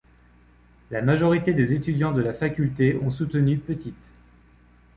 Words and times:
La 0.89 1.03
majorité 1.03 1.53
des 1.53 1.75
étudiants 1.75 2.11
de 2.11 2.23
la 2.23 2.33
faculté 2.33 2.95
ont 3.03 3.11
soutenu 3.11 3.59
Pettit. 3.59 3.93